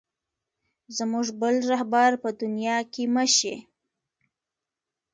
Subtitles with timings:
[0.97, 3.55] زموږ بل رهبر په دنیا کې مه شې.